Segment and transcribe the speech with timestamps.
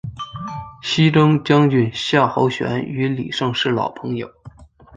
[0.03, 0.23] 征
[1.11, 4.31] 西将军夏侯玄与李胜是老朋友。